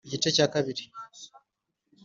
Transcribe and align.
Igice 0.05 0.29
cya 0.35 0.45
kabiri. 0.53 0.83